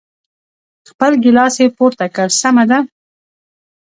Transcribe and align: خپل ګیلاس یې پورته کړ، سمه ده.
خپل 0.89 1.11
ګیلاس 1.23 1.55
یې 1.61 1.67
پورته 1.77 2.05
کړ، 2.15 2.27
سمه 2.41 2.63
ده. 2.69 2.79